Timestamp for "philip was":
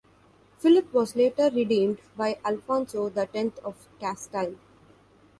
0.57-1.15